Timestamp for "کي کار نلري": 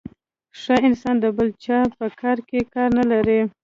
2.47-3.39